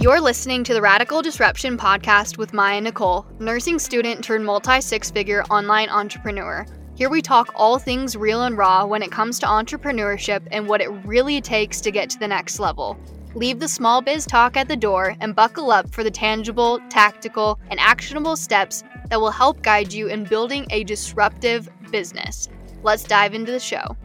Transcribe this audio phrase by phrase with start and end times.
[0.00, 5.10] You're listening to the Radical Disruption Podcast with Mya Nichol, nursing student turned multi six
[5.10, 6.64] figure online entrepreneur.
[6.94, 10.80] Here we talk all things real and raw when it comes to entrepreneurship and what
[10.80, 12.96] it really takes to get to the next level.
[13.34, 17.58] Leave the small biz talk at the door and buckle up for the tangible, tactical,
[17.68, 22.48] and actionable steps that will help guide you in building a disruptive business.
[22.84, 23.96] Let's dive into the show.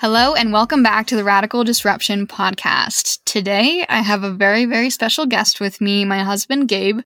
[0.00, 3.18] Hello, and welcome back to the Radical Disruption Podcast.
[3.26, 7.00] Today, I have a very, very special guest with me, my husband, Gabe,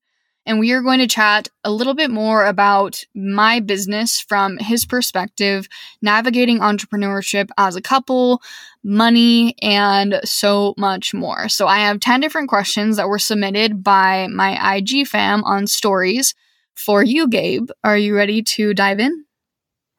[0.46, 4.86] and we are going to chat a little bit more about my business from his
[4.86, 5.66] perspective,
[6.02, 8.40] navigating entrepreneurship as a couple,
[8.84, 11.48] money, and so much more.
[11.48, 16.36] So, I have 10 different questions that were submitted by my IG fam on stories
[16.74, 17.70] for you, Gabe.
[17.82, 19.24] Are you ready to dive in?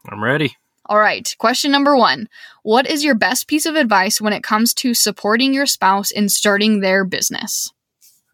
[0.10, 0.56] I'm ready.
[0.88, 2.28] All right, question number one
[2.62, 6.30] What is your best piece of advice when it comes to supporting your spouse in
[6.30, 7.72] starting their business?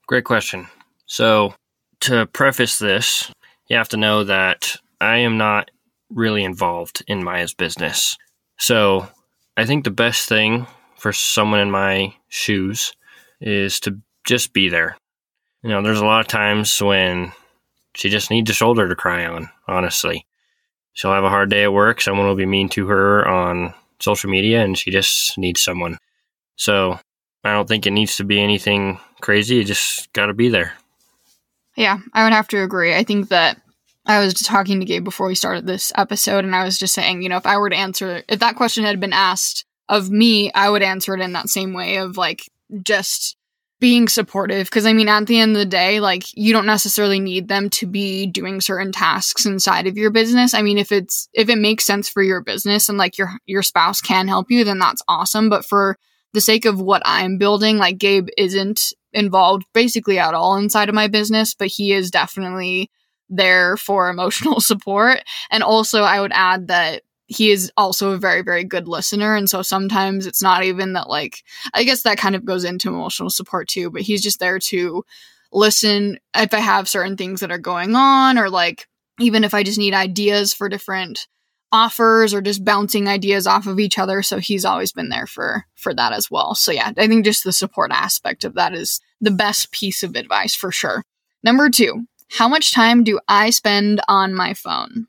[0.07, 0.67] Great question.
[1.05, 1.53] So,
[2.01, 3.31] to preface this,
[3.67, 5.71] you have to know that I am not
[6.09, 8.17] really involved in Mya's business.
[8.59, 9.07] So,
[9.55, 12.93] I think the best thing for someone in my shoes
[13.39, 14.97] is to just be there.
[15.63, 17.31] You know, there's a lot of times when
[17.95, 20.25] she just needs a shoulder to cry on, honestly
[20.93, 22.01] she'll have a hard day at work.
[22.01, 25.97] Someone will be mean to her on social media, and she just needs someone.
[26.55, 26.99] So
[27.43, 29.55] I don't think it needs to be anything crazy.
[29.55, 30.73] You just got to be there.
[31.75, 32.93] Yeah, I would have to agree.
[32.95, 33.61] I think that
[34.05, 37.21] I was talking to Gabe before we started this episode, and I was just saying,
[37.21, 40.51] you know, if I were to answer, if that question had been asked of me,
[40.53, 42.43] I would answer it in that same way of like
[42.83, 43.37] just
[43.81, 47.19] being supportive because I mean at the end of the day like you don't necessarily
[47.19, 50.53] need them to be doing certain tasks inside of your business.
[50.53, 53.63] I mean if it's if it makes sense for your business and like your your
[53.63, 55.97] spouse can help you then that's awesome, but for
[56.33, 60.95] the sake of what I'm building like Gabe isn't involved basically at all inside of
[60.95, 62.91] my business, but he is definitely
[63.29, 65.23] there for emotional support.
[65.49, 69.35] And also I would add that he is also a very very good listener.
[69.35, 71.43] And so sometimes it's not even that like
[71.73, 75.03] i guess that kind of goes into emotional support too but he's just there to
[75.51, 78.87] listen if i have certain things that are going on or like
[79.19, 81.27] even if i just need ideas for different
[81.71, 84.21] offers or just bouncing ideas off of each other.
[84.21, 86.55] So he's always been there for for that as well.
[86.55, 90.15] So yeah i think just the support aspect of that is the best piece of
[90.15, 91.03] advice for sure.
[91.43, 95.07] Number 2 how much time do i spend on my phone?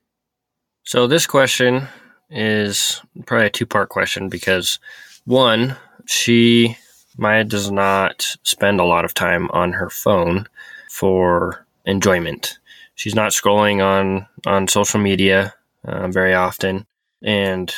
[0.85, 1.89] So this question
[2.33, 4.79] is probably a two part question because
[5.25, 5.77] one,
[6.07, 6.77] she
[7.19, 10.47] Mya does not spend a lot of time on her phone
[10.91, 12.59] for enjoyment.
[12.95, 15.55] She's not scrolling on on social media
[15.85, 16.87] uh, very often,
[17.23, 17.73] and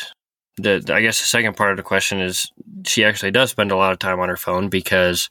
[0.57, 2.51] the I guess the second part of the question is
[2.87, 5.29] she actually does spend a lot of time on her phone because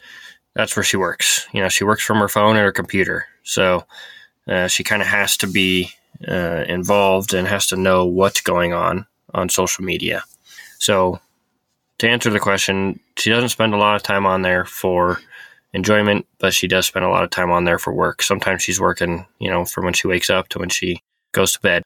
[0.53, 1.47] that's where she works.
[1.53, 3.85] You know, she works from her phone or her computer, so
[4.47, 5.91] uh, she kind of has to be
[6.27, 10.23] uh, involved and has to know what's going on on social media.
[10.79, 11.19] So,
[11.99, 15.19] to answer the question, she doesn't spend a lot of time on there for
[15.73, 18.21] enjoyment, but she does spend a lot of time on there for work.
[18.21, 21.01] Sometimes she's working, you know, from when she wakes up to when she
[21.31, 21.83] goes to bed.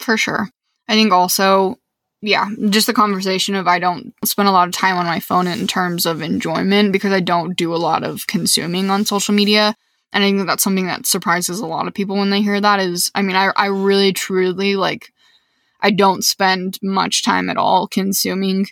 [0.00, 0.48] For sure.
[0.88, 1.78] I think also,
[2.20, 5.46] yeah, just the conversation of I don't spend a lot of time on my phone
[5.46, 9.74] in terms of enjoyment because I don't do a lot of consuming on social media.
[10.12, 12.80] And I think that's something that surprises a lot of people when they hear that
[12.80, 15.12] is, I mean, I, I really truly like
[15.84, 18.66] I don't spend much time at all consuming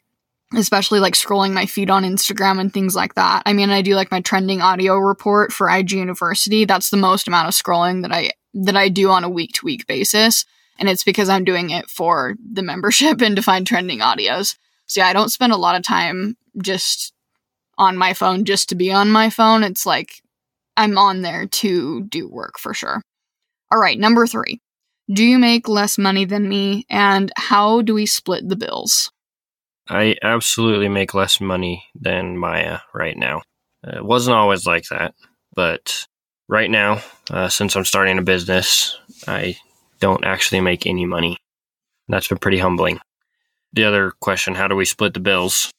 [0.55, 3.43] especially like scrolling my feed on Instagram and things like that.
[3.47, 6.65] I mean, I do like my trending audio report for IG University.
[6.65, 9.65] That's the most amount of scrolling that I that I do on a week to
[9.65, 10.45] week basis,
[10.79, 14.57] and it's because I'm doing it for the membership and to find trending audios.
[14.87, 17.13] So yeah, I don't spend a lot of time just
[17.79, 19.65] on my phone just to be on my phone.
[19.65, 20.23] It's like
[20.77, 23.03] I'm on there to do work for sure.
[23.71, 24.61] All right, number 3.
[25.13, 26.87] Do you make less money than me?
[26.89, 29.11] And how do we split the bills?
[29.89, 33.43] I absolutely make less money than Mya right now.
[33.85, 35.15] It wasn't always like that,
[35.55, 36.07] but
[36.49, 38.97] right now, uh, since I'm starting a business,
[39.27, 39.57] I
[40.01, 41.37] don't actually make any money.
[42.09, 43.01] That's been pretty humbling.
[43.73, 45.71] The other question how do we split the bills?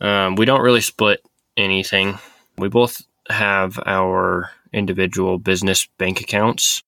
[0.00, 1.20] Um, we don't really split
[1.56, 2.18] anything.
[2.56, 6.82] We both have our individual business bank accounts,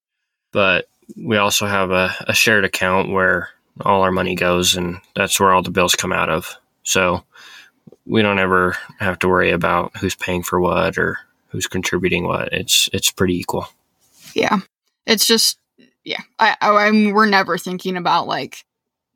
[0.52, 0.86] but
[1.16, 5.52] we also have a, a shared account where all our money goes, and that's where
[5.52, 6.56] all the bills come out of.
[6.82, 7.24] So
[8.06, 11.18] we don't ever have to worry about who's paying for what or
[11.48, 12.52] who's contributing what.
[12.52, 13.68] It's it's pretty equal.
[14.34, 14.58] Yeah,
[15.06, 15.58] it's just
[16.04, 16.20] yeah.
[16.38, 18.64] I, I I'm, we're never thinking about like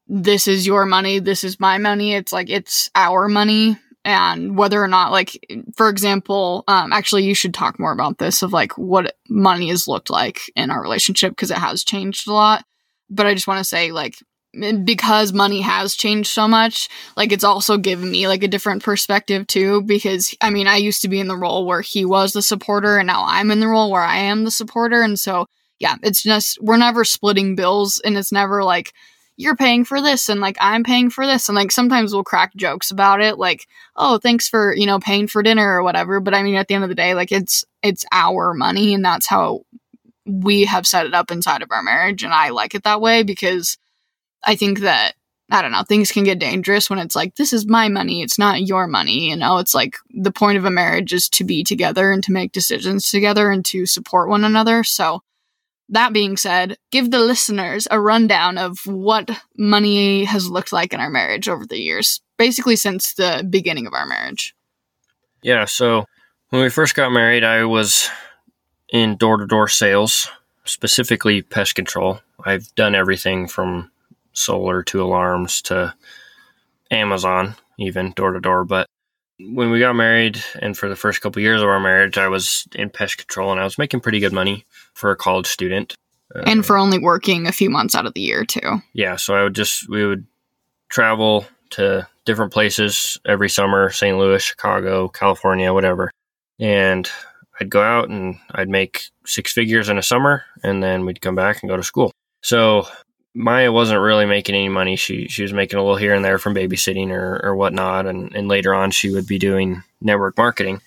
[0.09, 2.15] this is your money, this is my money.
[2.15, 3.77] It's like it's our money.
[4.09, 5.39] And whether or not, like,
[5.77, 9.87] for example, um, actually, you should talk more about this of like what money has
[9.87, 12.65] looked like in our relationship because it has changed a lot.
[13.11, 14.15] But I just want to say, like,
[14.83, 16.89] because money has changed so much,
[17.19, 19.83] like it's also given me like a different perspective too.
[19.83, 22.97] Because I mean, I used to be in the role where he was the supporter,
[22.97, 25.03] and now I'm in the role where I am the supporter.
[25.03, 25.45] And so,
[25.79, 28.95] yeah, it's just we're never splitting bills, and it's never like
[29.39, 31.49] you're paying for this and like I'm paying for this.
[31.49, 35.29] And like sometimes we'll crack jokes about it, like, oh, thanks for, you know, paying
[35.29, 36.19] for dinner or whatever.
[36.19, 39.05] But I mean, at the end of the day, like it's, it's our money and
[39.05, 39.63] that's how
[40.27, 42.25] we have set it up inside of our marriage.
[42.25, 43.79] And I like it that way because
[44.43, 45.15] I think that
[45.51, 48.39] I don't know, things can get dangerous when it's like, this is my money, it's
[48.39, 49.31] not your money.
[49.31, 52.33] You know, it's like the point of a marriage is to be together and to
[52.33, 54.83] make decisions together and to support one another.
[54.83, 55.23] So,
[55.91, 61.01] that being said, give the listeners a rundown of what money has looked like in
[61.01, 64.55] our marriage over the years, basically since the beginning of our marriage.
[65.43, 66.05] Yeah, so
[66.51, 68.11] when we first got married, I was
[68.91, 70.31] in door to door sales,
[70.65, 72.21] specifically pest control.
[72.45, 73.91] I've done everything from
[74.33, 75.95] solar to alarms to
[76.91, 78.65] Amazon, even door to door.
[78.65, 78.87] But
[79.41, 82.67] when we got married and for the first couple years of our marriage, I was
[82.75, 84.65] in pest control and I was making pretty good money
[84.99, 85.95] for a college student.
[86.47, 88.83] and for um, only working a few months out of the year, too.
[88.93, 89.17] Yeah.
[89.17, 90.27] So I would just, we would
[90.89, 94.19] travel to different places every summer St.
[94.19, 96.11] Louis, Chicago, California, whatever.
[96.59, 97.09] And
[97.61, 101.35] I'd go out and I'd make six figures in a summer and then we'd come
[101.35, 102.13] back and go to school.
[102.43, 102.87] So
[103.35, 104.97] Mya wasn't really making any money.
[104.97, 108.35] She she was making a little here and there from babysitting or, or whatnot, and,
[108.35, 110.81] and later on she would be doing network marketing.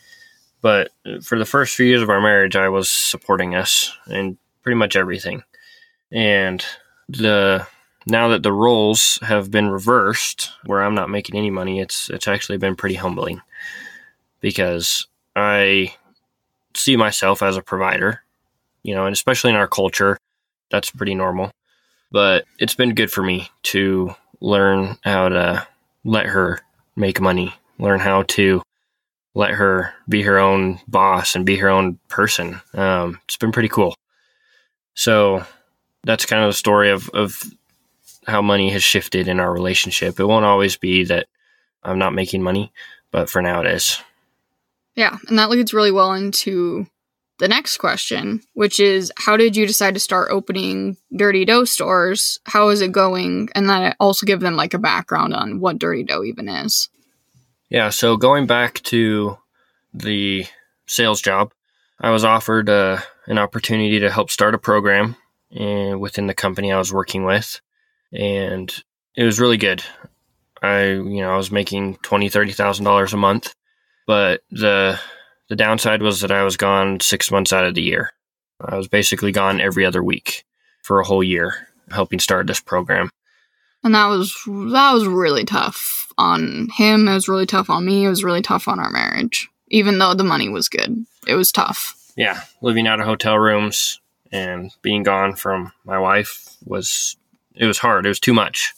[0.62, 0.92] But
[1.24, 4.96] for the first few years of our marriage, I was supporting us in pretty much
[4.96, 5.44] everything.
[6.12, 6.64] And
[7.10, 7.66] the
[8.06, 12.28] now that the roles have been reversed, where I'm not making any money, it's it's
[12.28, 13.42] actually been pretty humbling
[14.40, 15.96] because I
[16.76, 18.22] see myself as a provider,
[18.84, 20.18] you know, and especially in our culture,
[20.70, 21.52] that's pretty normal
[22.12, 25.68] but it's been good for me to learn how to
[26.04, 26.60] let her
[26.96, 28.62] make money, learn how to
[29.34, 32.62] let her be her own boss and be her own person.
[32.74, 33.96] Um, it's been pretty cool.
[34.94, 35.46] So
[36.04, 37.42] that's kind of the story of, of
[38.28, 40.20] how money has shifted in our relationship.
[40.20, 41.28] It won't always be that
[41.84, 42.72] I'm not making money,
[43.12, 44.02] but for now it is.
[44.96, 46.86] Yeah, and that leads really well into
[47.40, 52.40] the next question, which is how did you decide to start opening Dirty Dough stores?
[52.46, 53.50] How is it going?
[53.56, 56.90] And then also give them like a background on what Dirty Dough even is.
[57.72, 59.38] Yeah, so going back to
[59.94, 60.46] the
[60.88, 61.54] sales job,
[62.02, 65.16] I was offered uh, an opportunity to help start a program
[65.50, 67.62] in, within the company I was working with,
[68.12, 68.70] and
[69.16, 69.82] it was really good.
[70.62, 73.56] I, you know, I was making twenty, thirty thousand dollars a month,
[74.06, 75.00] but the
[75.48, 78.12] the downside was that I was gone six months out of the year.
[78.60, 80.44] I was basically gone every other week
[80.84, 83.12] for a whole year helping start this program.
[83.82, 87.08] And that was that was really tough on him.
[87.08, 88.06] It was really tough on me.
[88.06, 89.50] It was really tough on our marriage.
[89.70, 91.96] Even though the money was good, it was tough.
[92.18, 97.16] Yeah, living out of hotel rooms and being gone from my wife was
[97.56, 98.06] it was hard.
[98.06, 98.74] It was too much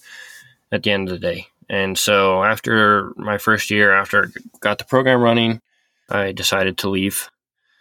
[0.72, 1.48] at the end of the day.
[1.70, 5.62] And so after my first year, after I got the program running,
[6.10, 7.30] I decided to leave.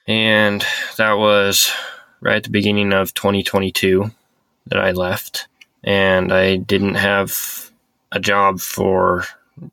[0.07, 0.65] And
[0.97, 1.71] that was
[2.21, 4.11] right at the beginning of 2022
[4.67, 5.49] that I left.
[5.85, 7.71] And I didn't have
[8.13, 9.25] a job for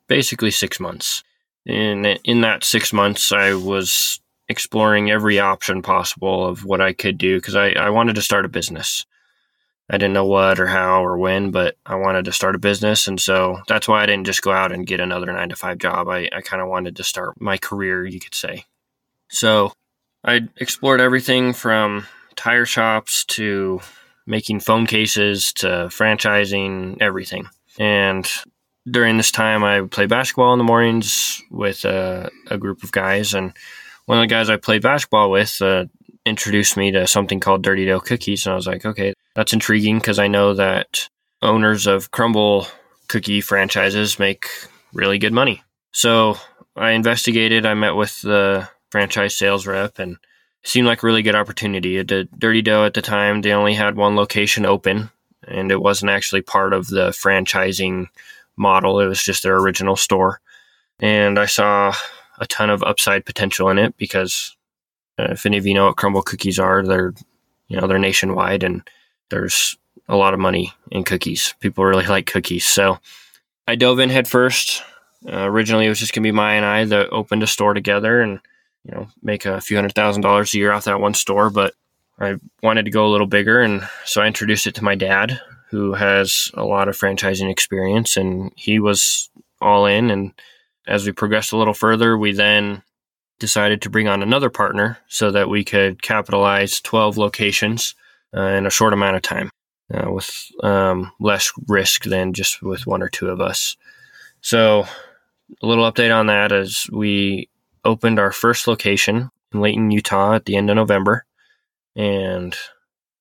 [0.07, 1.23] basically six months.
[1.65, 7.17] In, in that six months, I was exploring every option possible of what I could
[7.17, 9.05] do because I, I wanted to start a business.
[9.89, 13.07] I didn't know what or how or when, but I wanted to start a business.
[13.07, 15.79] And so that's why I didn't just go out and get another nine to five
[15.79, 16.07] job.
[16.07, 18.65] I, I kind of wanted to start my career, you could say.
[19.29, 19.73] So
[20.23, 22.05] I explored everything from
[22.35, 23.81] tire shops to
[24.27, 27.47] making phone cases to franchising, everything.
[27.79, 28.29] And
[28.89, 32.91] during this time, I would play basketball in the mornings with a, a group of
[32.91, 33.33] guys.
[33.33, 33.53] And
[34.05, 35.85] one of the guys I played basketball with uh,
[36.25, 38.45] introduced me to something called Dirty Dough Cookies.
[38.45, 41.09] And I was like, okay, that's intriguing because I know that
[41.41, 42.69] owners of Crumbl
[43.07, 44.47] cookie franchises make
[44.93, 45.63] really good money.
[45.91, 46.37] So
[46.75, 47.65] I investigated.
[47.65, 50.17] I met with the franchise sales rep and
[50.63, 52.01] seemed like a really good opportunity.
[52.03, 55.09] The Dirty Dough at the time, they only had one location open
[55.47, 58.07] and it wasn't actually part of the franchising
[58.59, 58.99] model.
[58.99, 60.41] It was just their original store.
[60.99, 61.93] And I saw
[62.39, 64.55] a ton of upside potential in it because
[65.17, 67.13] uh, if any of you know what Crumbl cookies are, they're
[67.67, 68.87] you know they're nationwide and
[69.29, 71.53] there's a lot of money in cookies.
[71.59, 72.65] People really like cookies.
[72.65, 72.99] So
[73.67, 74.83] I dove in head first.
[75.27, 77.73] Uh, originally, it was just going to be Mya and I that opened a store
[77.73, 78.39] together and,
[78.83, 81.49] you know, make a few hundred thousand dollars a year off that one store.
[81.49, 81.75] But
[82.19, 83.61] I wanted to go a little bigger.
[83.61, 85.39] And so I introduced it to my dad,
[85.69, 89.29] who has a lot of franchising experience, and he was
[89.61, 90.09] all in.
[90.09, 90.33] And
[90.87, 92.81] as we progressed a little further, we then
[93.39, 97.95] decided to bring on another partner so that we could capitalize 12 locations
[98.35, 99.49] uh, in a short amount of time
[99.93, 103.77] uh, with um, less risk than just with one or two of us.
[104.41, 104.85] So,
[105.61, 107.49] a little update on that is we
[107.83, 111.25] opened our first location in Layton, Utah at the end of November.
[111.95, 112.55] And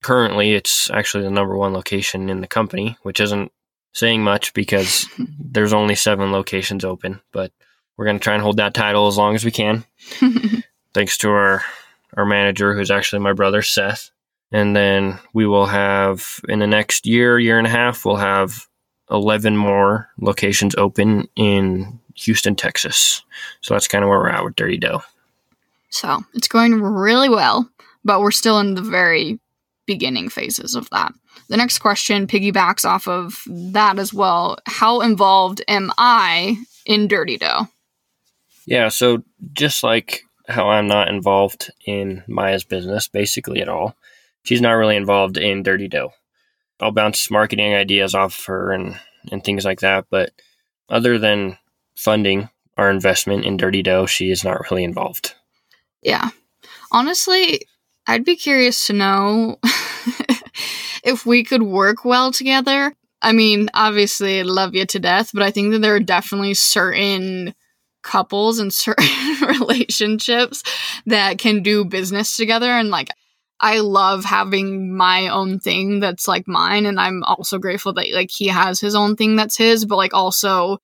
[0.02, 3.52] currently, it's actually the number one location in the company, which isn't
[3.92, 5.06] saying much because
[5.38, 7.20] there's only seven locations open.
[7.32, 7.52] But
[7.96, 9.84] we're going to try and hold that title as long as we can.
[10.94, 11.62] Thanks to our,
[12.16, 14.10] our manager, who's actually my brother, Seth.
[14.50, 18.66] And then we will have, in the next year, year and a half, we'll have
[19.10, 23.22] 11 more locations open in Houston, Texas.
[23.60, 25.02] So that's kind of where we're at with Dirty Dough.
[25.90, 27.68] So it's going really well,
[28.04, 29.38] but we're still in the very
[29.88, 31.12] beginning phases of that.
[31.48, 34.58] The next question piggybacks off of that as well.
[34.66, 37.66] How involved am I in Dirty Dough?
[38.66, 43.96] Yeah, so just like how I'm not involved in Mya's business basically at all,
[44.44, 46.12] she's not really involved in Dirty Dough.
[46.78, 49.00] I'll bounce marketing ideas off of her and,
[49.32, 50.04] and things like that.
[50.10, 50.30] But
[50.88, 51.56] other than
[51.96, 55.34] funding our investment in Dirty Dough, she is not really involved.
[56.02, 56.28] Yeah.
[56.92, 57.66] Honestly,
[58.06, 59.58] I'd be curious to know
[61.04, 62.94] if we could work well together.
[63.20, 66.54] I mean, obviously, I love you to death, but I think that there are definitely
[66.54, 67.54] certain
[68.02, 69.06] couples and certain
[69.48, 70.62] relationships
[71.06, 72.70] that can do business together.
[72.70, 73.08] And like,
[73.60, 76.86] I love having my own thing that's like mine.
[76.86, 80.14] And I'm also grateful that like he has his own thing that's his, but like
[80.14, 80.78] also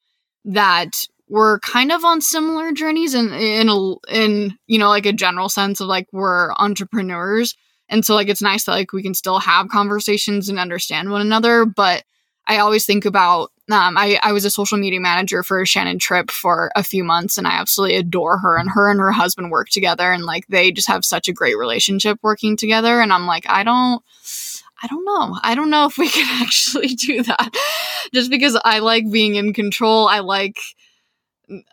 [0.45, 5.12] that we're kind of on similar journeys in in a, in you know like a
[5.12, 7.57] general sense of like we're entrepreneurs
[7.88, 11.21] and so like it's nice that like we can still have conversations and understand one
[11.21, 12.05] another but
[12.47, 16.31] i always think about um, I, I was a social media manager for Shannon Tripp
[16.31, 19.71] for a few months and I absolutely adore her and her and her husband work
[19.71, 23.49] together and like they just have such a great relationship working together and I'm like
[23.49, 24.05] I don't
[24.83, 25.38] I don't know.
[25.43, 27.57] I don't know if we can actually do that.
[28.12, 30.07] Just because I like being in control.
[30.07, 30.59] I like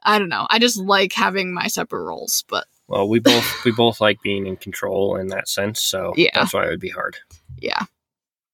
[0.03, 0.47] I don't know.
[0.49, 4.45] I just like having my separate roles, but well, we both we both like being
[4.45, 6.29] in control in that sense, so yeah.
[6.33, 7.15] that's why it would be hard.
[7.57, 7.85] Yeah.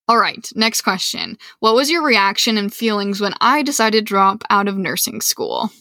[0.07, 1.37] All right, next question.
[1.59, 5.71] What was your reaction and feelings when I decided to drop out of nursing school?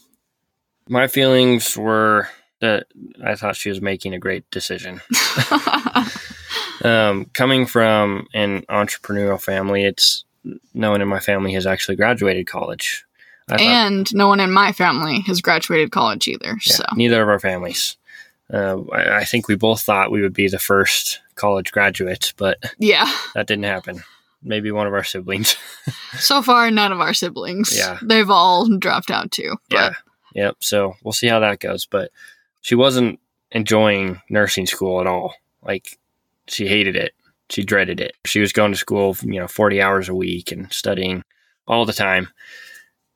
[0.88, 2.28] My feelings were
[2.60, 2.86] that
[3.22, 5.02] I thought she was making a great decision.
[6.82, 10.24] um, coming from an entrepreneurial family, it's
[10.72, 13.04] no one in my family has actually graduated college.
[13.48, 16.56] I and thought, no one in my family has graduated college either.
[16.64, 17.96] Yeah, so neither of our families.
[18.52, 22.58] Uh, I, I think we both thought we would be the first college graduates, but
[22.78, 24.02] yeah, that didn't happen
[24.46, 25.56] maybe one of our siblings.
[26.18, 27.76] so far, none of our siblings.
[27.76, 27.98] Yeah.
[28.02, 29.56] They've all dropped out too.
[29.68, 29.76] But.
[29.76, 30.44] Yeah.
[30.44, 30.56] Yep.
[30.60, 31.86] So we'll see how that goes.
[31.86, 32.10] But
[32.60, 35.34] she wasn't enjoying nursing school at all.
[35.62, 35.98] Like,
[36.46, 37.12] she hated it.
[37.50, 38.14] She dreaded it.
[38.24, 41.22] She was going to school, you know, 40 hours a week and studying
[41.66, 42.28] all the time.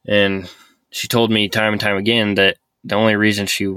[0.06, 0.48] And
[0.90, 3.72] she told me time and time again that the only reason she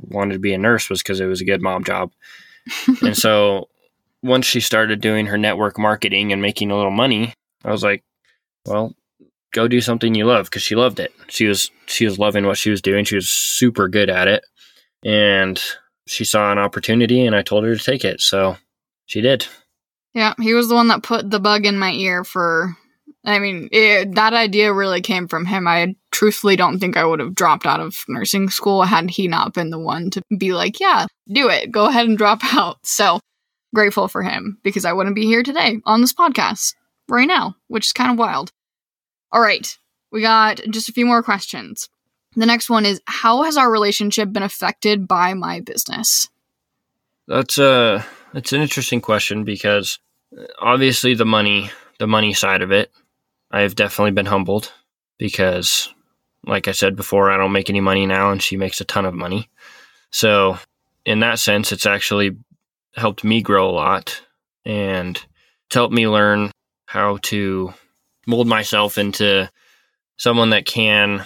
[0.00, 2.12] wanted to be a nurse was because it was a good mom job.
[3.02, 3.68] and so
[4.22, 7.32] once she started doing her network marketing and making a little money,
[7.64, 8.04] I was like,
[8.66, 8.94] well,
[9.52, 11.12] go do something you love because she loved it.
[11.28, 13.04] She was she was loving what she was doing.
[13.04, 14.44] She was super good at it,
[15.04, 15.60] and
[16.06, 18.20] she saw an opportunity, and I told her to take it.
[18.20, 18.56] So
[19.06, 19.46] she did.
[20.14, 22.76] Yeah, he was the one that put the bug in my ear for.
[23.24, 25.66] I mean, it, that idea really came from him.
[25.66, 29.54] I truthfully don't think I would have dropped out of nursing school had he not
[29.54, 31.70] been the one to be like, yeah, do it.
[31.70, 32.78] Go ahead and drop out.
[32.84, 33.20] So
[33.74, 36.74] grateful for him because I wouldn't be here today on this podcast
[37.08, 38.50] right now, which is kind of wild.
[39.30, 39.76] All right,
[40.10, 41.88] we got just a few more questions.
[42.34, 46.28] The next one is How has our relationship been affected by my business?
[47.26, 49.98] That's a that's an interesting question because
[50.36, 52.90] uh, obviously the money the money side of it,
[53.50, 54.72] I've definitely been humbled
[55.18, 55.92] because
[56.46, 59.04] like I said before, I don't make any money now and she makes a ton
[59.04, 59.48] of money.
[60.10, 60.58] So
[61.04, 62.36] in that sense, it's actually
[62.94, 64.22] helped me grow a lot
[64.64, 65.16] and
[65.66, 66.50] it's helped me learn
[66.86, 67.72] how to
[68.26, 69.50] mold myself into
[70.16, 71.24] someone that can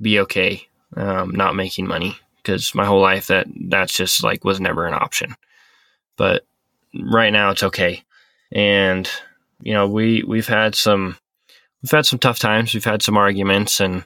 [0.00, 0.66] be okay
[0.96, 4.94] um, not making money because my whole life that that's just like was never an
[4.94, 5.34] option
[6.16, 6.44] but
[6.94, 8.02] right now it's okay
[8.50, 9.08] and
[9.62, 11.16] you know, we we've had some
[11.82, 12.74] we've had some tough times.
[12.74, 14.04] We've had some arguments, and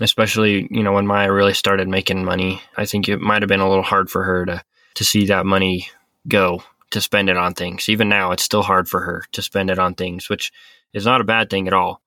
[0.00, 3.60] especially you know when Mya really started making money, I think it might have been
[3.60, 4.62] a little hard for her to
[4.94, 5.88] to see that money
[6.26, 7.88] go to spend it on things.
[7.88, 10.52] Even now, it's still hard for her to spend it on things, which
[10.92, 12.00] is not a bad thing at all.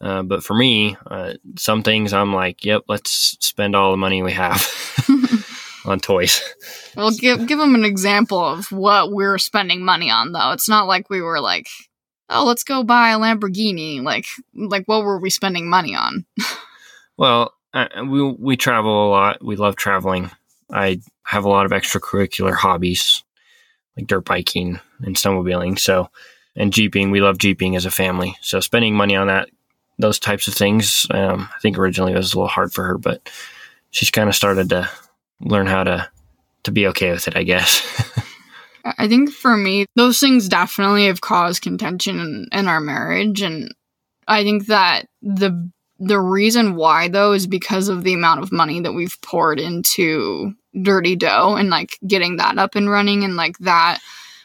[0.00, 4.22] Uh, but for me, uh, some things I'm like, yep, let's spend all the money
[4.22, 4.66] we have
[5.84, 6.42] on toys.
[6.96, 10.52] Well, give give them an example of what we're spending money on, though.
[10.52, 11.68] It's not like we were like,
[12.32, 14.02] oh, let's go buy a Lamborghini.
[14.02, 16.24] Like, like what were we spending money on?
[17.16, 19.44] well, uh, we we travel a lot.
[19.44, 20.30] We love traveling.
[20.70, 23.22] I have a lot of extracurricular hobbies
[23.96, 25.78] like dirt biking and snowmobiling.
[25.78, 26.08] So,
[26.56, 27.10] and jeeping.
[27.10, 28.36] We love jeeping as a family.
[28.40, 29.48] So, spending money on that,
[29.98, 33.28] those types of things, um, I think originally was a little hard for her, but
[33.90, 34.90] she's kind of started to
[35.40, 36.08] learn how to
[36.64, 37.82] to be okay with it, I guess.
[38.84, 43.72] I think for me, those things definitely have caused contention in, in our marriage, and
[44.26, 48.80] I think that the the reason why though is because of the amount of money
[48.80, 53.22] that we've poured into dirty dough and like getting that up and running.
[53.22, 54.00] And like that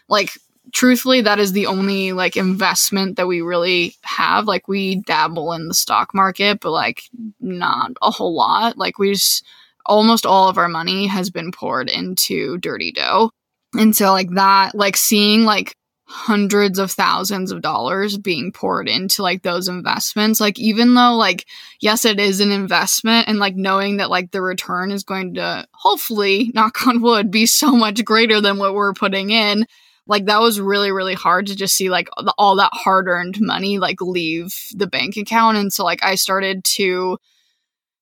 [0.08, 0.32] like
[0.72, 4.46] truthfully that is the only like investment that we really have.
[4.46, 7.04] Like we dabble in the stock market but like
[7.40, 8.78] not a whole lot.
[8.78, 9.44] Like we just
[9.86, 13.32] almost all of our money has been poured into dirty dough
[13.76, 15.76] and so like that like seeing like
[16.10, 21.46] hundreds of thousands of dollars being poured into like those investments like even though like
[21.82, 25.68] yes it is an investment and like knowing that like the return is going to
[25.74, 29.66] hopefully knock on wood be so much greater than what we're putting in
[30.08, 32.08] like that was really really hard to just see like
[32.38, 35.58] all that hard earned money like leave the bank account.
[35.58, 37.18] And so like i started to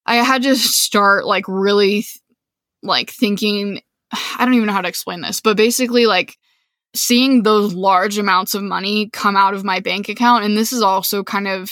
[0.05, 2.05] i had to start like really
[2.84, 3.81] like thinking
[4.38, 6.38] i don't even know how to explain this but basically like
[6.95, 10.81] seeing those large amounts of money come out of my bank account and this is
[10.81, 11.72] also kind of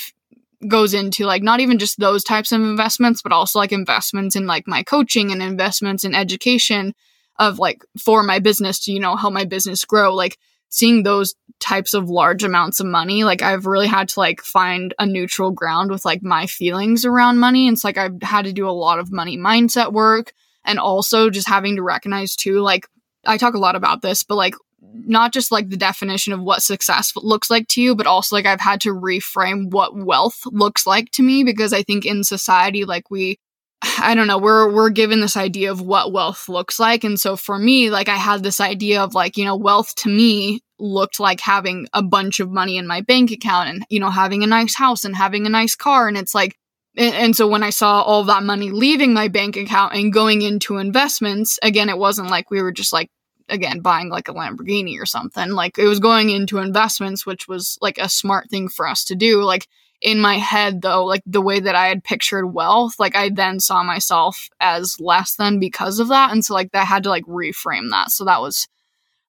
[0.68, 4.46] goes into like not even just those types of investments but also like investments in
[4.48, 6.94] like my coaching and investments in education
[7.40, 10.14] of like for my business to you know help my business grow.
[10.14, 10.38] Like
[10.70, 14.94] seeing those types of large amounts of money like i've really had to like find
[15.00, 17.68] a neutral ground with like my feelings around money.
[17.68, 20.34] And it's like i've had to do a lot of money mindset work
[20.66, 22.88] and also just having to recognize too like
[23.26, 24.56] i talk a lot about this but like
[24.94, 28.46] not just like the definition of what success looks like to you, but also like
[28.46, 32.86] I've had to reframe what wealth looks like to me because I think in society,
[32.86, 33.40] like we,
[34.00, 37.36] I don't know, we're we're given this idea of what wealth looks like, and so
[37.36, 41.20] for me, like I had this idea of like you know wealth to me looked
[41.20, 44.48] like having a bunch of money in my bank account and you know having a
[44.48, 46.58] nice house and having a nice car, and it's like
[46.96, 50.42] and, and, so when I saw all that money leaving my bank account and going
[50.42, 53.10] into investments, again, it wasn't like we were just like
[53.50, 55.52] again buying like a Lamborghini or something.
[55.52, 59.16] Like it was going into investments, which was like a smart thing for us to
[59.16, 59.44] do.
[59.44, 59.68] Like
[60.02, 63.60] in my head though, like the way that I had pictured wealth, like I then
[63.60, 66.32] saw myself as less than because of that.
[66.32, 68.12] And so like that had to like reframe that.
[68.12, 68.68] So that was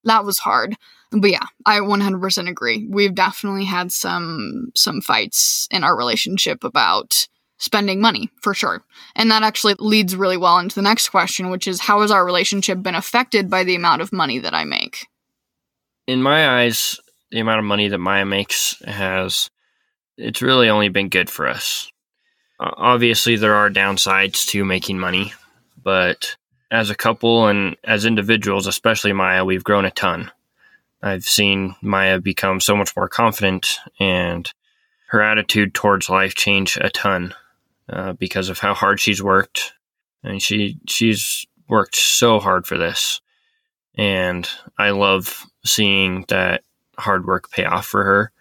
[0.04, 0.76] that was hard.
[1.12, 2.86] But yeah, I 100% agree.
[2.90, 8.84] We've definitely had some some fights in our relationship about spending money for sure.
[9.14, 12.24] And that actually leads really well into the next question, which is how has our
[12.24, 15.06] relationship been affected by the amount of money that I make?
[16.06, 19.50] In my eyes, the amount of money that Mya makes has
[20.16, 21.90] it's really only been good for us.
[22.60, 25.32] Obviously, there are downsides to making money,
[25.82, 26.36] but
[26.70, 30.30] as a couple and as individuals, especially Mya, we've grown a ton.
[31.02, 34.50] I've seen Mya become so much more confident and
[35.08, 37.34] her attitude towards life change a ton
[37.88, 39.72] uh, because of how hard she's worked.
[40.22, 43.20] and she she's worked so hard for this,
[43.96, 46.62] and I love seeing that
[46.98, 48.32] hard work pay off for her.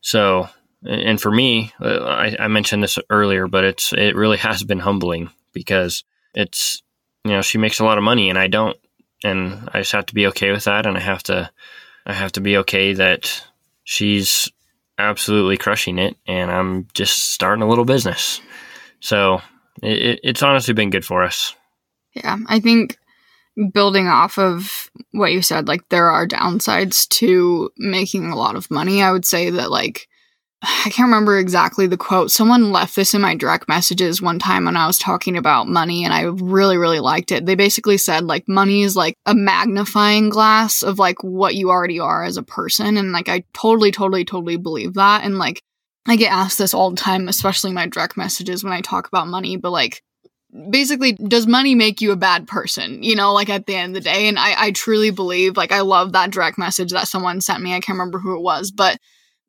[0.00, 0.48] So,
[0.84, 4.80] and for me, uh, I, I mentioned this earlier, but it's it really has been
[4.80, 6.82] humbling because it's
[7.24, 8.76] you know she makes a lot of money and I don't,
[9.24, 11.50] and I just have to be okay with that, and I have to
[12.06, 13.44] I have to be okay that
[13.84, 14.50] she's
[14.98, 18.40] absolutely crushing it, and I'm just starting a little business.
[19.00, 19.40] So
[19.82, 21.54] it, it's honestly been good for us.
[22.14, 22.96] Yeah, I think
[23.72, 28.70] building off of what you said, like there are downsides to making a lot of
[28.70, 29.02] money.
[29.02, 30.08] I would say that like
[30.62, 32.30] I can't remember exactly the quote.
[32.30, 36.04] Someone left this in my direct messages one time when I was talking about money
[36.04, 37.46] and I really, really liked it.
[37.46, 42.00] They basically said like money is like a magnifying glass of like what you already
[42.00, 42.96] are as a person.
[42.96, 45.24] And like I totally, totally, totally believe that.
[45.24, 45.62] And like
[46.08, 49.28] I get asked this all the time, especially my direct messages when I talk about
[49.28, 50.02] money, but like,
[50.70, 53.02] basically, does money make you a bad person?
[53.02, 54.26] You know, like at the end of the day.
[54.26, 57.74] And I, I truly believe, like, I love that direct message that someone sent me.
[57.74, 58.98] I can't remember who it was, but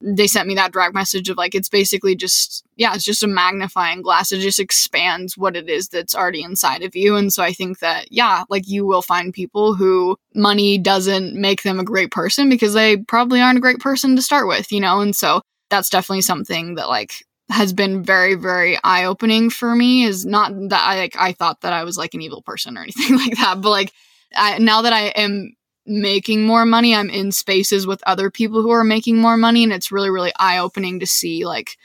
[0.01, 3.27] they sent me that direct message of like it's basically just yeah it's just a
[3.27, 7.43] magnifying glass it just expands what it is that's already inside of you and so
[7.43, 11.83] i think that yeah like you will find people who money doesn't make them a
[11.83, 15.15] great person because they probably aren't a great person to start with you know and
[15.15, 17.13] so that's definitely something that like
[17.49, 21.61] has been very very eye opening for me is not that I like I thought
[21.61, 23.91] that I was like an evil person or anything like that but like
[24.35, 25.55] I, now that I am
[25.89, 29.73] making more money i'm in spaces with other people who are making more money and
[29.73, 31.77] it's really really eye opening to see like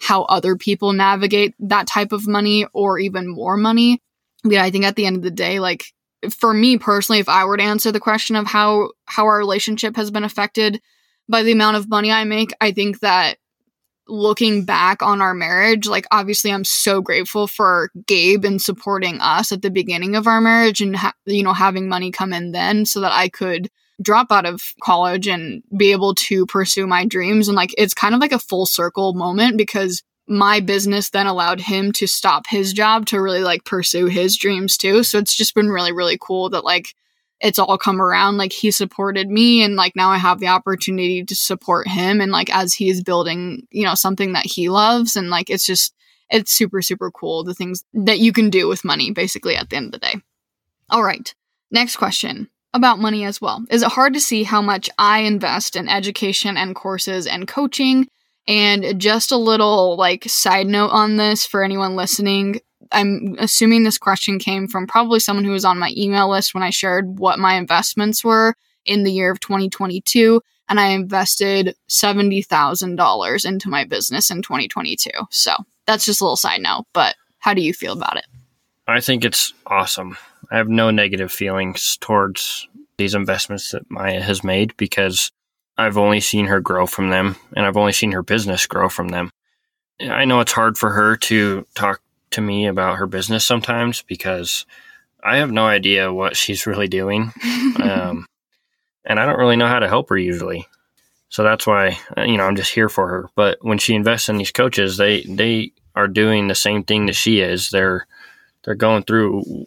[0.00, 4.00] how other people navigate that type of money or even more money.
[4.44, 5.86] Yeah i think at the end of the day like
[6.30, 9.96] for me personally if i were to answer the question of how how our relationship
[9.96, 10.80] has been affected
[11.28, 13.38] by the amount of money i make i think that
[14.08, 19.52] looking back on our marriage, like obviously I'm so grateful for Gabe and supporting us
[19.52, 22.86] at the beginning of our marriage and ha- you know having money come in then
[22.86, 27.48] so that I could drop out of college and be able to pursue my dreams
[27.48, 31.60] and like it's kind of like a full circle moment because my business then allowed
[31.60, 35.02] him to stop his job to really like pursue his dreams too.
[35.02, 36.94] So it's just been really really cool that like
[37.40, 41.24] it's all come around like he supported me and like now i have the opportunity
[41.24, 45.30] to support him and like as he's building you know something that he loves and
[45.30, 45.94] like it's just
[46.30, 49.76] it's super super cool the things that you can do with money basically at the
[49.76, 50.14] end of the day.
[50.90, 51.32] All right
[51.70, 53.64] next question about money as well.
[53.70, 58.08] Is it hard to see how much i invest in education and courses and coaching?
[58.46, 62.60] And just a little like side note on this for anyone listening
[62.92, 66.62] I'm assuming this question came from probably someone who was on my email list when
[66.62, 70.40] I shared what my investments were in the year of 2022.
[70.68, 75.10] And I invested $70,000 into my business in 2022.
[75.30, 75.52] So
[75.86, 76.84] that's just a little side note.
[76.92, 78.26] But how do you feel about it?
[78.86, 80.16] I think it's awesome.
[80.50, 85.30] I have no negative feelings towards these investments that Mya has made because
[85.76, 89.08] I've only seen her grow from them and I've only seen her business grow from
[89.08, 89.30] them.
[90.00, 94.66] I know it's hard for her to talk to me about her business sometimes because
[95.22, 97.32] I have no idea what she's really doing.
[97.82, 98.26] um,
[99.04, 100.66] and I don't really know how to help her usually.
[101.30, 103.28] So that's why, uh, you know, I'm just here for her.
[103.34, 107.16] But when she invests in these coaches, they, they are doing the same thing that
[107.16, 107.70] she is.
[107.70, 108.06] They're,
[108.64, 109.66] they're going through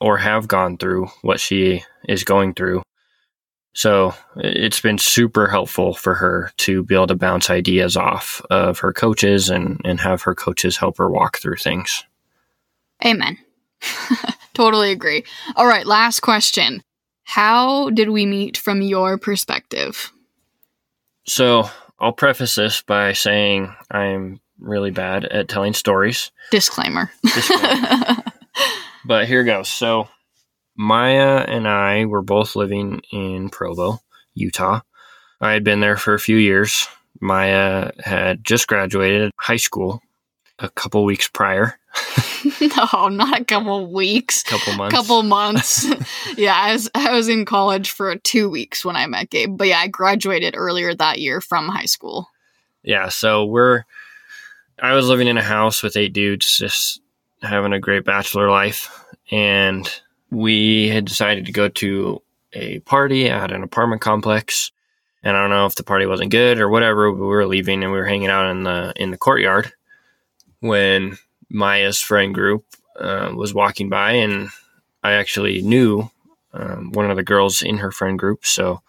[0.00, 2.82] or have gone through what she is going through.
[3.72, 8.80] So it's been super helpful for her to be able to bounce ideas off of
[8.80, 12.04] her coaches and, and have her coaches help her walk through things.
[13.04, 13.38] Amen.
[14.54, 15.24] totally agree.
[15.56, 16.82] All right, last question.
[17.24, 20.12] How did we meet from your perspective?
[21.24, 26.32] So I'll preface this by saying I'm really bad at telling stories.
[26.50, 27.10] Disclaimer.
[27.22, 28.16] Disclaimer.
[29.04, 29.68] but here goes.
[29.68, 30.08] So
[30.76, 34.00] Mya and I were both living in Provo,
[34.34, 34.80] Utah.
[35.40, 36.86] I had been there for a few years.
[37.20, 40.02] Mya had just graduated high school
[40.58, 41.78] a couple weeks prior.
[42.60, 44.42] no, not a couple weeks.
[44.42, 44.94] Couple months.
[44.94, 45.86] Couple months.
[46.36, 49.56] yeah, I was I was in college for two weeks when I met Gabe.
[49.56, 52.28] But yeah, I graduated earlier that year from high school.
[52.82, 53.84] Yeah, so we're
[54.80, 57.00] I was living in a house with eight dudes, just
[57.42, 59.04] having a great bachelor life.
[59.30, 59.90] And
[60.30, 64.72] we had decided to go to a party at an apartment complex.
[65.22, 67.12] And I don't know if the party wasn't good or whatever.
[67.12, 69.72] we were leaving and we were hanging out in the in the courtyard
[70.60, 71.18] when
[71.50, 72.64] Mya's friend group
[72.98, 74.50] uh, was walking by, and
[75.02, 76.10] I actually knew
[76.52, 78.46] um, one of the girls in her friend group.
[78.46, 78.82] So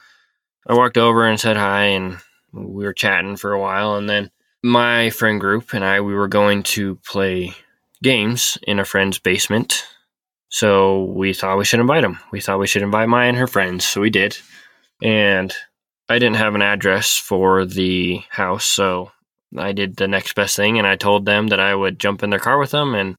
[0.67, 2.17] I walked over and said hi, and
[2.53, 3.95] we were chatting for a while.
[3.95, 7.53] And then my friend group and I, we were going to play
[8.03, 9.85] games in a friend's basement
[10.51, 12.19] so we thought we should invite them.
[12.31, 13.85] We thought we should invite Mya and her friends.
[13.85, 14.37] So we did.
[15.01, 15.55] And
[16.09, 18.65] I didn't have an address for the house.
[18.65, 19.11] So
[19.57, 22.29] I did the next best thing and I told them that I would jump in
[22.29, 23.15] their car with them and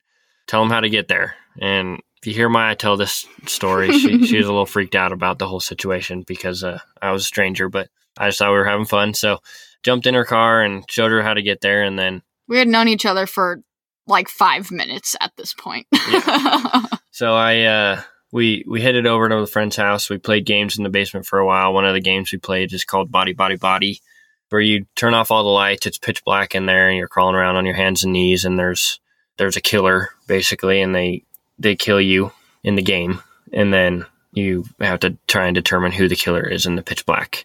[0.47, 1.35] tell them how to get there.
[1.59, 5.13] And if you hear Mya tell this story, she, she was a little freaked out
[5.13, 8.59] about the whole situation because uh, I was a stranger, but I just thought we
[8.59, 9.15] were having fun.
[9.15, 9.39] So
[9.83, 11.83] jumped in her car and showed her how to get there.
[11.83, 13.63] And then we had known each other for
[14.07, 15.87] like five minutes at this point.
[15.93, 16.83] yeah.
[17.15, 18.01] So I uh,
[18.33, 20.09] we we headed over to a friend's house.
[20.09, 21.75] We played games in the basement for a while.
[21.75, 24.01] One of the games we played is called Body Body Body,
[24.49, 25.85] where you turn off all the lights.
[25.85, 28.47] It's pitch black in there, and you're crawling around on your hands and knees.
[28.47, 28.99] And there's
[29.37, 31.25] there's a killer basically, and they
[31.59, 32.33] they kill you
[32.65, 33.21] in the game,
[33.53, 37.05] and then you have to try and determine who the killer is in the pitch
[37.05, 37.45] black.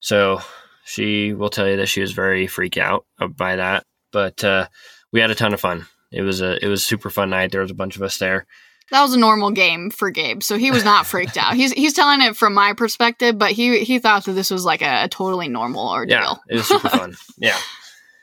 [0.00, 0.40] So
[0.84, 3.04] she will tell you that she was very freaked out
[3.36, 4.66] by that, but uh,
[5.12, 5.86] we had a ton of fun.
[6.10, 7.52] It was a it was a super fun night.
[7.52, 8.46] There was a bunch of us there.
[8.90, 11.54] that was a normal game for Gabe, so he was not freaked out.
[11.54, 14.82] He's he's telling it from my perspective, but he he thought that this was like
[14.82, 16.18] a, a totally normal ordeal.
[16.18, 17.14] Yeah, it was super fun.
[17.38, 17.56] Yeah.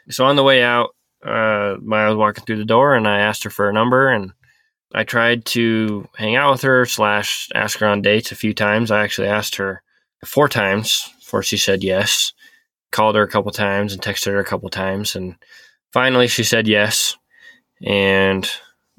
[0.10, 0.90] So on the way out,
[1.26, 4.32] uh, I was walking through the door and I asked her for a number and
[4.94, 8.90] I tried to hang out with her slash ask her on dates a few times.
[8.90, 9.84] I actually asked her
[10.26, 12.34] four times before she said yes.
[12.92, 15.36] Called her a couple times and texted her a couple times and
[15.92, 17.18] finally she said yes.
[17.86, 18.50] And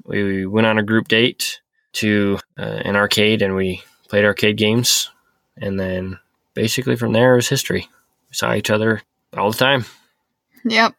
[0.05, 1.61] we went on a group date
[1.93, 5.09] to uh, an arcade and we played arcade games.
[5.57, 6.19] And then
[6.53, 7.87] basically from there was history.
[8.29, 9.01] We saw each other
[9.37, 9.85] all the time.
[10.65, 10.95] Yep.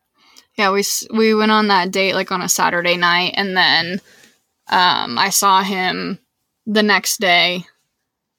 [0.56, 4.00] Yeah, we we went on that date like on a Saturday night, and then
[4.68, 6.18] um, I saw him
[6.66, 7.64] the next day,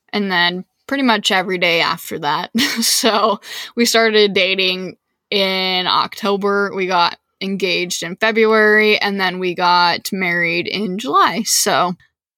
[0.09, 2.51] and then pretty much every day after that.
[2.81, 3.41] so
[3.75, 4.97] we started dating
[5.31, 6.71] in October.
[6.75, 11.43] We got engaged in February, and then we got married in July.
[11.43, 11.93] So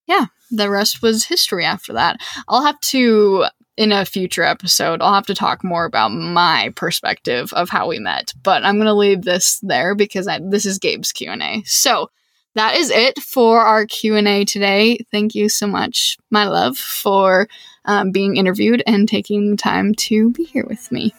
[0.08, 2.18] yeah, the rest was history after that.
[2.48, 3.46] I'll have to
[3.78, 8.00] in a future episode, I'll have to talk more about my perspective of how we
[8.00, 8.34] met.
[8.41, 11.62] But I'm going to leave this there because I, this is Gabe's Q&A.
[11.65, 12.10] So
[12.56, 15.00] that is it for our Q&A today.
[15.12, 17.48] Thank you so much, my love, for
[17.84, 21.13] um, being interviewed and taking the time to be here with me.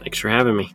[0.00, 0.72] Thanks for having me.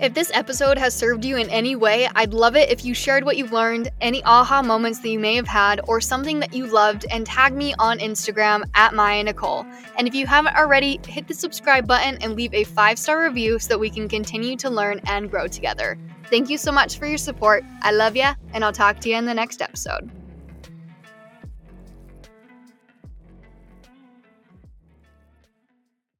[0.00, 3.24] If this episode has served you in any way, I'd love it if you shared
[3.24, 6.66] what you've learned, any aha moments that you may have had, or something that you
[6.66, 9.64] loved, and tag me on Instagram at Mya Nichol.
[9.96, 13.60] And if you haven't already, hit the subscribe button and leave a five star review
[13.60, 15.96] so that we can continue to learn and grow together.
[16.28, 17.64] Thank you so much for your support.
[17.82, 20.10] I love ya, and I'll talk to you in the next episode.